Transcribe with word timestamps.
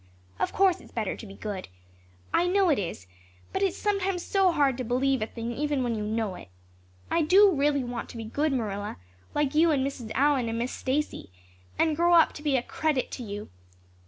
Of 0.39 0.51
course 0.51 0.81
it's 0.81 0.91
better 0.91 1.15
to 1.15 1.25
be 1.27 1.35
good. 1.35 1.67
I 2.33 2.47
know 2.47 2.69
it 2.71 2.79
is, 2.79 3.05
but 3.53 3.61
it's 3.61 3.77
sometimes 3.77 4.25
so 4.25 4.51
hard 4.51 4.75
to 4.79 4.83
believe 4.83 5.21
a 5.21 5.27
thing 5.27 5.51
even 5.51 5.83
when 5.83 5.93
you 5.93 6.01
know 6.03 6.33
it. 6.33 6.47
I 7.11 7.21
do 7.21 7.51
really 7.53 7.83
want 7.83 8.09
to 8.09 8.17
be 8.17 8.23
good, 8.23 8.51
Marilla, 8.51 8.97
like 9.35 9.53
you 9.53 9.69
and 9.69 9.85
Mrs. 9.85 10.11
Allan 10.15 10.49
and 10.49 10.57
Miss 10.57 10.71
Stacy, 10.71 11.29
and 11.77 11.95
grow 11.95 12.15
up 12.15 12.33
to 12.33 12.41
be 12.41 12.57
a 12.57 12.63
credit 12.63 13.11
to 13.11 13.23
you. 13.23 13.51